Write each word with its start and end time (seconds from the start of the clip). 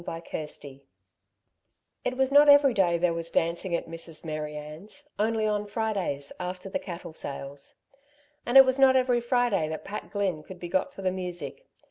CHAPTER 0.03 0.47
XIX 0.47 0.65
It 2.03 2.17
was 2.17 2.31
not 2.31 2.49
every 2.49 2.73
day 2.73 2.97
there 2.97 3.13
was 3.13 3.29
dancing 3.29 3.75
at 3.75 3.85
Mrs. 3.87 4.25
Mary 4.25 4.57
Ann's 4.57 5.05
only 5.19 5.45
on 5.45 5.67
Fridays, 5.67 6.33
after 6.39 6.69
the 6.69 6.79
cattle 6.79 7.13
sales. 7.13 7.75
And 8.43 8.57
it 8.57 8.65
was 8.65 8.79
not 8.79 8.95
every 8.95 9.21
Friday 9.21 9.67
that 9.69 9.85
Pat 9.85 10.09
Glynn 10.09 10.41
could 10.41 10.59
be 10.59 10.69
got 10.69 10.91
for 10.91 11.03
the 11.03 11.11
music. 11.11 11.67